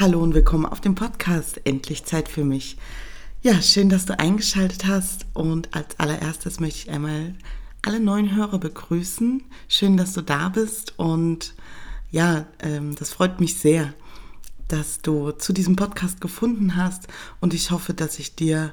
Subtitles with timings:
[0.00, 2.78] Hallo und willkommen auf dem Podcast Endlich Zeit für mich.
[3.42, 7.34] Ja, schön, dass du eingeschaltet hast und als allererstes möchte ich einmal
[7.84, 9.42] alle neuen Hörer begrüßen.
[9.68, 11.52] Schön, dass du da bist und
[12.10, 13.92] ja, ähm, das freut mich sehr,
[14.68, 17.08] dass du zu diesem Podcast gefunden hast
[17.40, 18.72] und ich hoffe, dass ich dir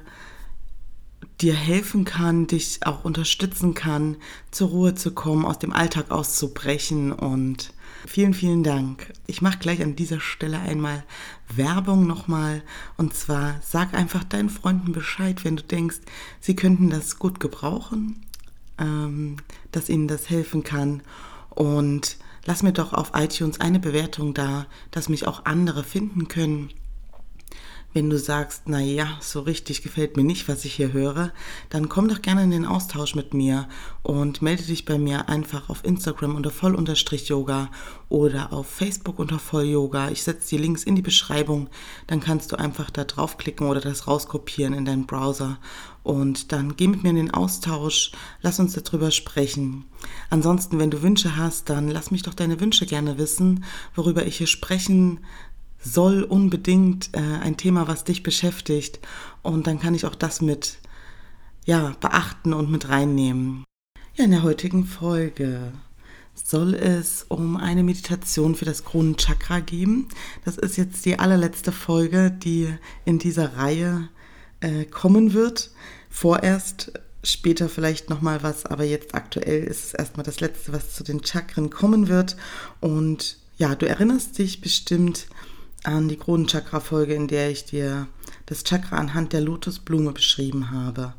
[1.42, 4.16] dir helfen kann, dich auch unterstützen kann,
[4.50, 7.74] zur Ruhe zu kommen, aus dem Alltag auszubrechen und
[8.06, 9.12] Vielen, vielen Dank.
[9.26, 11.04] Ich mache gleich an dieser Stelle einmal
[11.48, 12.62] Werbung nochmal.
[12.96, 15.98] Und zwar sag einfach deinen Freunden Bescheid, wenn du denkst,
[16.40, 18.24] sie könnten das gut gebrauchen,
[18.78, 19.36] ähm,
[19.72, 21.02] dass ihnen das helfen kann.
[21.50, 26.70] Und lass mir doch auf iTunes eine Bewertung da, dass mich auch andere finden können.
[27.94, 31.32] Wenn du sagst, na ja, so richtig gefällt mir nicht, was ich hier höre,
[31.70, 33.66] dann komm doch gerne in den Austausch mit mir
[34.02, 37.70] und melde dich bei mir einfach auf Instagram unter voll-yoga
[38.10, 40.10] oder auf Facebook unter voll-yoga.
[40.10, 41.70] Ich setze die Links in die Beschreibung,
[42.06, 45.58] dann kannst du einfach da draufklicken oder das rauskopieren in deinen Browser
[46.02, 49.86] und dann geh mit mir in den Austausch, lass uns darüber sprechen.
[50.28, 54.36] Ansonsten, wenn du Wünsche hast, dann lass mich doch deine Wünsche gerne wissen, worüber ich
[54.36, 55.20] hier sprechen
[55.80, 59.00] soll unbedingt äh, ein Thema, was dich beschäftigt.
[59.42, 60.78] Und dann kann ich auch das mit
[61.64, 63.64] ja, beachten und mit reinnehmen.
[64.14, 65.72] Ja, in der heutigen Folge
[66.34, 70.08] soll es um eine Meditation für das Kronenchakra geben.
[70.44, 72.72] Das ist jetzt die allerletzte Folge, die
[73.04, 74.08] in dieser Reihe
[74.60, 75.70] äh, kommen wird.
[76.08, 80.94] Vorerst später vielleicht noch mal was, aber jetzt aktuell ist es erstmal das letzte, was
[80.94, 82.36] zu den Chakren kommen wird
[82.80, 85.26] und ja, du erinnerst dich bestimmt
[85.88, 88.08] an die Kronenchakra-Folge, in der ich dir
[88.46, 91.14] das Chakra anhand der Lotusblume beschrieben habe.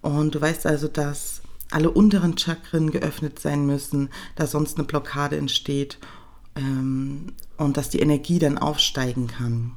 [0.00, 5.36] Und du weißt also, dass alle unteren Chakren geöffnet sein müssen, da sonst eine Blockade
[5.36, 5.98] entsteht
[6.54, 9.72] ähm, und dass die Energie dann aufsteigen kann.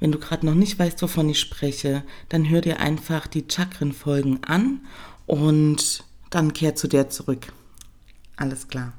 [0.00, 4.44] Wenn du gerade noch nicht weißt, wovon ich spreche, dann hör dir einfach die Chakrenfolgen
[4.44, 4.80] an
[5.26, 7.52] und dann kehr zu der zurück.
[8.36, 8.92] Alles klar.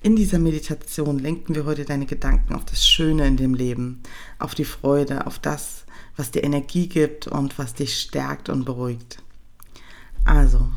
[0.00, 4.00] In dieser Meditation lenken wir heute deine Gedanken auf das Schöne in dem Leben,
[4.38, 5.84] auf die Freude, auf das,
[6.16, 9.18] was dir Energie gibt und was dich stärkt und beruhigt.
[10.24, 10.68] Also,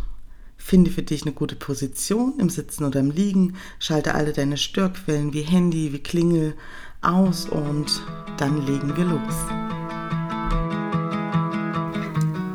[0.58, 5.34] finde für dich eine gute Position im Sitzen oder im Liegen, schalte alle deine Störquellen
[5.34, 6.56] wie Handy, wie Klingel
[7.02, 8.02] aus und
[8.38, 9.36] dann legen wir los.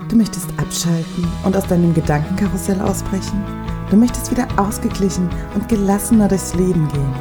[0.09, 3.66] Du möchtest abschalten und aus deinem Gedankenkarussell ausbrechen?
[3.91, 7.14] Du möchtest wieder ausgeglichen und gelassener durchs Leben gehen.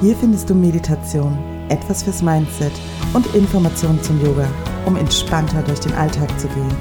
[0.00, 1.38] Hier findest du Meditation,
[1.68, 2.72] etwas fürs Mindset
[3.14, 4.48] und Informationen zum Yoga,
[4.84, 6.74] um entspannter durch den Alltag zu gehen.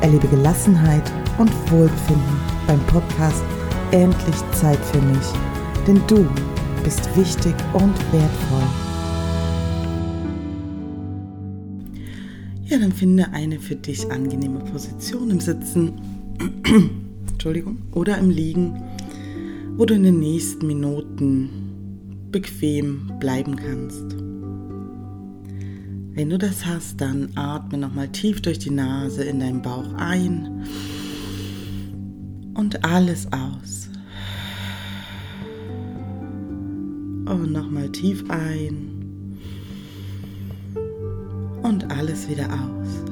[0.00, 1.02] Erlebe Gelassenheit
[1.38, 3.42] und Wohlbefinden beim Podcast
[3.90, 5.26] Endlich Zeit für mich.
[5.86, 6.28] Denn du
[6.84, 8.68] bist wichtig und wertvoll.
[12.66, 15.94] Ja, dann finde eine für dich angenehme Position im Sitzen.
[17.38, 18.82] Entschuldigung, oder im Liegen,
[19.76, 21.48] wo du in den nächsten Minuten
[22.32, 24.16] bequem bleiben kannst.
[26.16, 30.64] Wenn du das hast, dann atme nochmal tief durch die Nase in deinen Bauch ein
[32.54, 33.88] und alles aus.
[37.26, 39.38] Und nochmal tief ein
[41.62, 43.07] und alles wieder aus.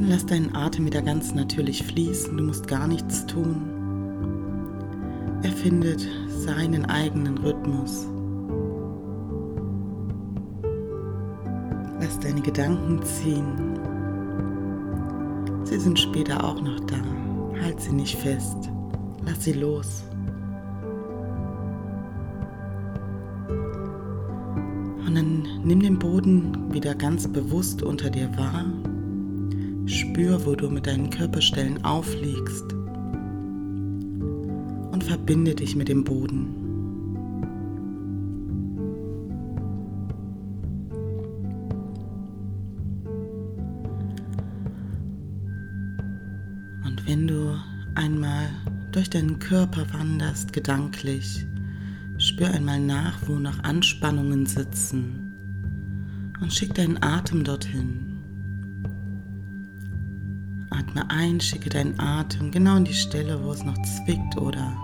[0.00, 2.34] Dann lass deinen Atem wieder ganz natürlich fließen.
[2.34, 3.60] Du musst gar nichts tun.
[5.42, 8.06] Er findet seinen eigenen Rhythmus.
[12.00, 13.78] Lass deine Gedanken ziehen.
[15.64, 16.96] Sie sind später auch noch da.
[17.62, 18.70] Halt sie nicht fest.
[19.26, 20.04] Lass sie los.
[25.06, 28.64] Und dann nimm den Boden wieder ganz bewusst unter dir wahr
[30.10, 32.72] Spür, wo du mit deinen Körperstellen aufliegst
[34.90, 36.48] und verbinde dich mit dem Boden.
[46.84, 47.56] Und wenn du
[47.94, 48.48] einmal
[48.90, 51.46] durch deinen Körper wanderst, gedanklich,
[52.18, 55.32] spür einmal nach, wo noch Anspannungen sitzen
[56.40, 58.09] und schick deinen Atem dorthin.
[60.80, 64.74] Atme ein, schicke deinen Atem genau an die Stelle, wo es noch zwickt oder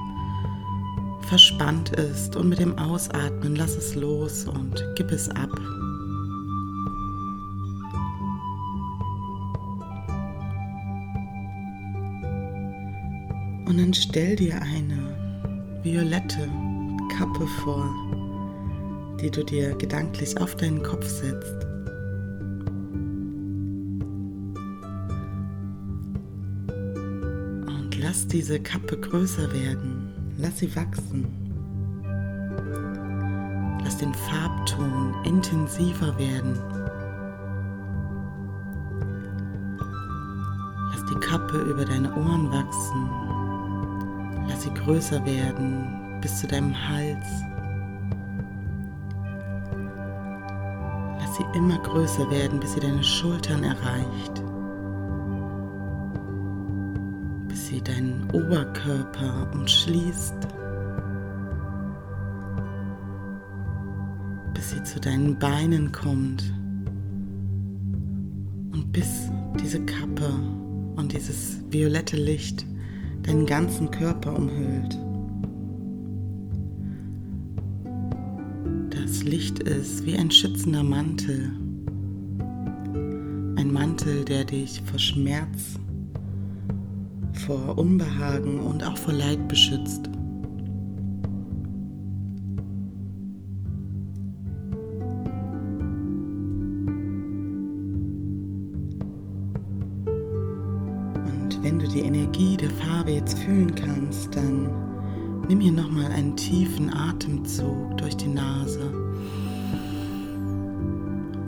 [1.23, 2.37] verspannt ist.
[2.37, 5.51] Und mit dem Ausatmen lass es los und gib es ab.
[13.67, 16.47] Und dann stell dir eine violette
[17.17, 17.89] Kappe vor,
[19.21, 21.76] die du dir gedanklich auf deinen Kopf setzt.
[28.07, 31.27] Lass diese Kappe größer werden, lass sie wachsen.
[33.83, 36.57] Lass den Farbton intensiver werden.
[40.93, 43.11] Lass die Kappe über deine Ohren wachsen.
[44.49, 47.27] Lass sie größer werden bis zu deinem Hals.
[51.19, 54.45] Lass sie immer größer werden, bis sie deine Schultern erreicht.
[57.77, 60.35] Sie deinen Oberkörper umschließt.
[64.55, 66.43] Bis sie zu deinen Beinen kommt.
[68.73, 69.31] Und bis
[69.61, 70.33] diese Kappe
[70.97, 72.65] und dieses violette Licht
[73.25, 74.99] deinen ganzen Körper umhüllt.
[78.89, 81.51] Das Licht ist wie ein schützender Mantel.
[83.57, 85.79] Ein Mantel, der dich vor Schmerz,
[87.47, 90.11] vor Unbehagen und auch vor Leid beschützt.
[101.63, 104.71] wenn du die Energie der Farbe jetzt fühlen kannst, dann
[105.49, 108.89] nimm hier nochmal einen tiefen Atemzug durch die Nase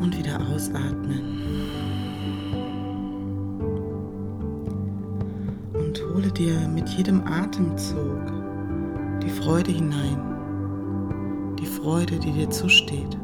[0.01, 1.88] und wieder ausatmen.
[6.19, 8.19] Hole dir mit jedem Atemzug
[9.23, 10.19] die Freude hinein,
[11.61, 13.17] die Freude, die dir zusteht.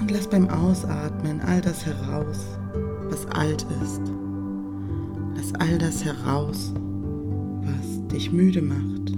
[0.00, 2.46] Und lass beim Ausatmen all das heraus,
[3.10, 4.00] was alt ist.
[5.36, 6.72] Lass all das heraus,
[7.60, 9.12] was dich müde macht.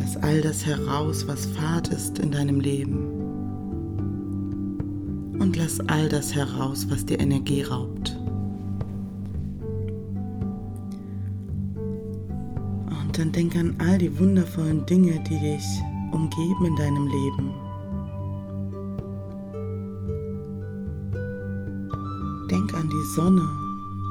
[0.00, 2.98] Lass all das heraus, was fad ist in deinem Leben.
[5.38, 8.17] Und lass all das heraus, was dir Energie raubt.
[13.18, 15.64] Dann denk an all die wundervollen Dinge, die dich
[16.12, 17.54] umgeben in deinem Leben.
[22.48, 23.48] Denk an die Sonne,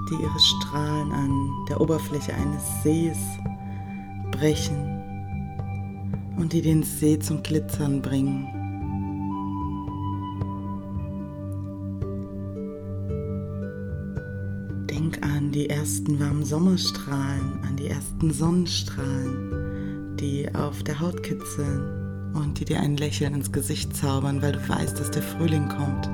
[0.09, 3.17] die ihre Strahlen an der Oberfläche eines Sees
[4.31, 5.01] brechen
[6.37, 8.56] und die den See zum Glitzern bringen.
[15.77, 22.79] Ersten warmen Sommerstrahlen, an die ersten Sonnenstrahlen, die auf der Haut kitzeln und die dir
[22.79, 26.07] ein Lächeln ins Gesicht zaubern, weil du weißt, dass der Frühling kommt.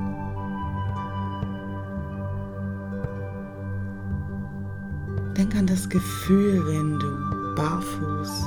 [5.34, 8.44] Denk an das Gefühl, wenn du barfuß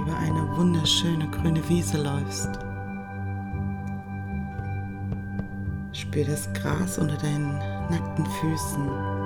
[0.00, 2.48] über eine wunderschöne grüne Wiese läufst.
[5.92, 7.52] Spür das Gras unter deinen
[7.90, 9.17] nackten Füßen.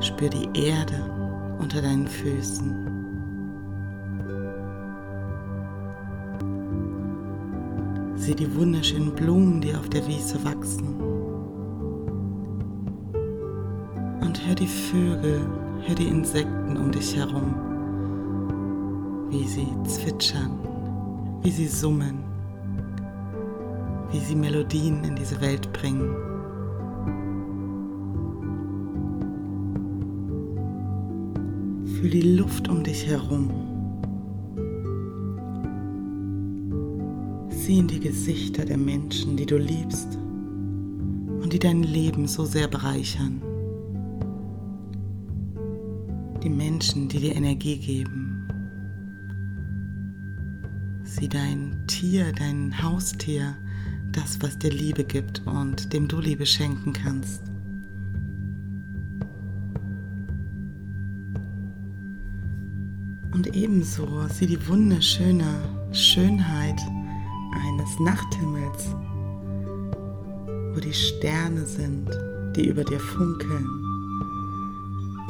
[0.00, 1.10] Spür die Erde
[1.58, 2.86] unter deinen Füßen.
[8.16, 10.98] Sieh die wunderschönen Blumen, die auf der Wiese wachsen.
[14.48, 15.42] Hör die Vögel,
[15.86, 17.54] hör die Insekten um dich herum,
[19.28, 20.58] wie sie zwitschern,
[21.42, 22.24] wie sie summen,
[24.10, 26.16] wie sie Melodien in diese Welt bringen.
[31.98, 33.50] Fühl die Luft um dich herum.
[37.50, 40.16] Sieh in die Gesichter der Menschen, die du liebst
[41.42, 43.42] und die dein Leben so sehr bereichern
[46.42, 48.48] die Menschen, die dir Energie geben.
[51.04, 53.56] Sieh dein Tier, dein Haustier,
[54.12, 57.47] das, was dir Liebe gibt und dem du Liebe schenken kannst.
[63.38, 64.04] Und ebenso
[64.36, 66.80] sieh die wunderschöne Schönheit
[67.68, 68.96] eines Nachthimmels,
[70.74, 72.10] wo die Sterne sind,
[72.56, 73.64] die über dir funkeln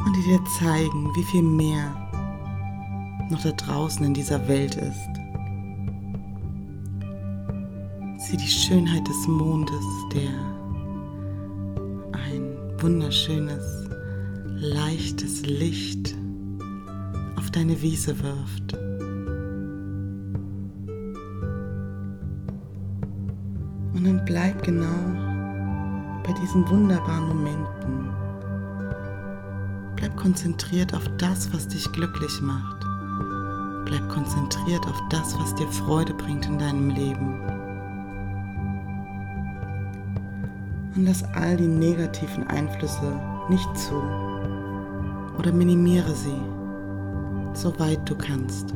[0.07, 1.95] und die dir zeigen, wie viel mehr
[3.29, 5.11] noch da draußen in dieser Welt ist.
[8.27, 9.85] Sieh die Schönheit des Mondes,
[10.15, 10.31] der
[12.12, 13.87] ein wunderschönes,
[14.57, 15.88] leichtes Licht
[17.59, 18.75] deine Wiese wirft.
[23.95, 28.09] Und dann bleib genau bei diesen wunderbaren Momenten
[29.99, 32.81] Bleib konzentriert auf das, was dich glücklich macht.
[33.85, 37.41] Bleib konzentriert auf das, was dir Freude bringt in deinem Leben.
[40.95, 43.12] Und lass all die negativen Einflüsse
[43.49, 44.00] nicht zu
[45.37, 46.41] oder minimiere sie,
[47.62, 48.75] soweit du kannst.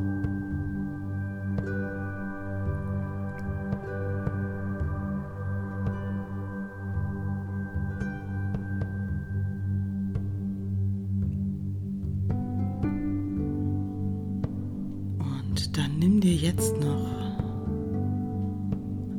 [16.43, 17.09] jetzt noch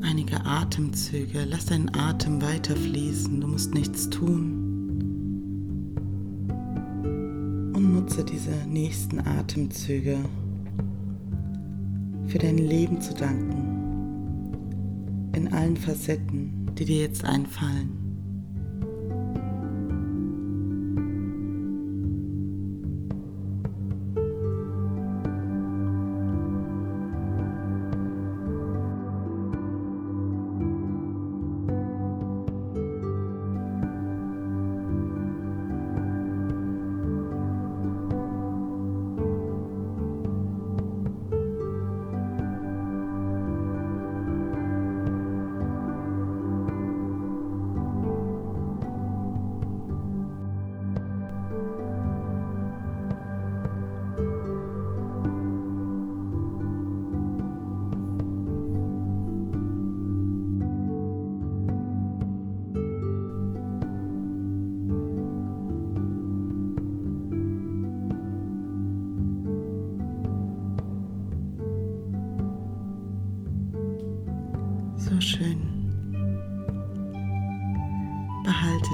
[0.02, 1.46] einige Atemzüge.
[1.50, 3.40] Lass deinen Atem weiter fließen.
[3.40, 4.63] Du musst nichts tun.
[8.04, 10.18] Nutze diese nächsten Atemzüge
[12.28, 14.52] für dein Leben zu danken.
[15.34, 18.03] In allen Facetten, die dir jetzt einfallen.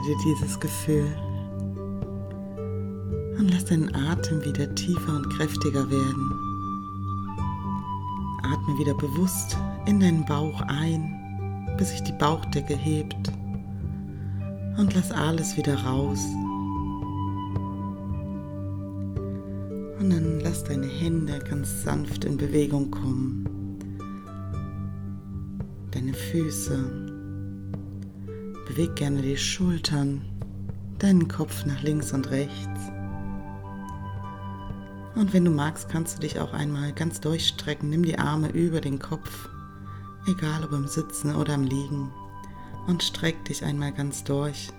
[0.10, 1.08] Dir dieses Gefühl
[3.38, 6.32] und lass deinen Atem wieder tiefer und kräftiger werden.
[8.44, 13.32] Atme wieder bewusst in deinen Bauch ein, bis sich die Bauchdecke hebt
[14.78, 16.20] und lass alles wieder raus.
[20.00, 23.46] Und dann lass deine Hände ganz sanft in Bewegung kommen
[25.92, 27.09] deine Füße.
[28.80, 30.22] Beweg gerne die Schultern,
[31.00, 32.80] deinen Kopf nach links und rechts.
[35.16, 37.90] Und wenn du magst, kannst du dich auch einmal ganz durchstrecken.
[37.90, 39.50] Nimm die Arme über den Kopf,
[40.30, 42.10] egal ob im Sitzen oder im Liegen,
[42.88, 44.70] und streck dich einmal ganz durch.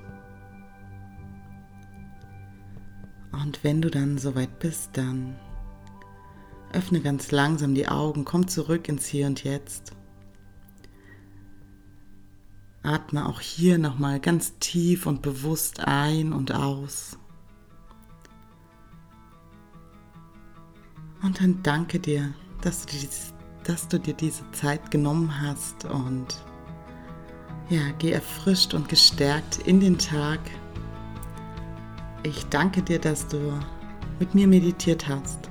[3.33, 5.37] Und wenn du dann soweit bist, dann
[6.73, 9.95] öffne ganz langsam die Augen, komm zurück ins Hier und Jetzt.
[12.82, 17.18] Atme auch hier nochmal ganz tief und bewusst ein und aus.
[21.22, 22.32] Und dann danke dir,
[22.62, 23.34] dass du, dies,
[23.64, 26.42] dass du dir diese Zeit genommen hast und
[27.68, 30.40] ja, geh erfrischt und gestärkt in den Tag.
[32.22, 33.52] Ich danke dir, dass du
[34.18, 35.50] mit mir meditiert hast.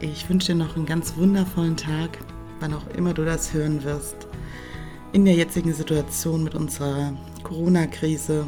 [0.00, 2.18] Ich wünsche dir noch einen ganz wundervollen Tag,
[2.60, 4.27] wann auch immer du das hören wirst
[5.12, 7.12] in der jetzigen Situation mit unserer
[7.42, 8.46] Corona-Krise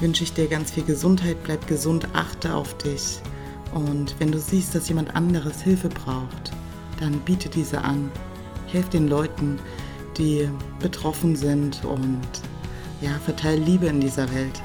[0.00, 3.18] wünsche ich dir ganz viel Gesundheit, bleib gesund, achte auf dich.
[3.72, 6.52] Und wenn du siehst, dass jemand anderes Hilfe braucht,
[7.00, 8.10] dann biete diese an.
[8.66, 9.58] Hilf den Leuten,
[10.16, 10.48] die
[10.80, 12.22] betroffen sind und
[13.00, 14.62] ja, verteile Liebe in dieser Welt.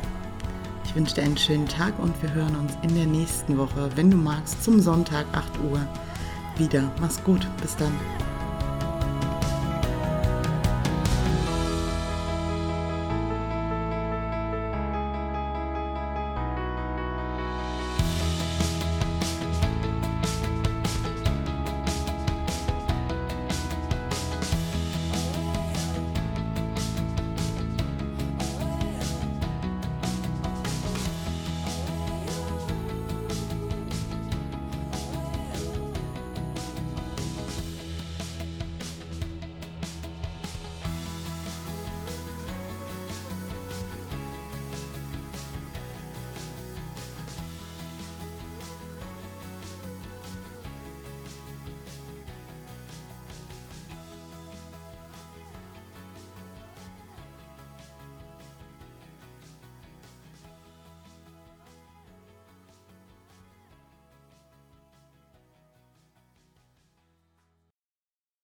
[0.85, 4.09] Ich wünsche dir einen schönen Tag und wir hören uns in der nächsten Woche, wenn
[4.09, 5.79] du magst, zum Sonntag 8 Uhr
[6.57, 6.91] wieder.
[6.99, 7.93] Mach's gut, bis dann.